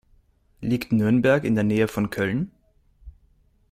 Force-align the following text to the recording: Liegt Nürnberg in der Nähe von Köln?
Liegt 0.61 0.91
Nürnberg 0.91 1.43
in 1.43 1.53
der 1.53 1.63
Nähe 1.63 1.87
von 1.87 2.09
Köln? 2.09 2.49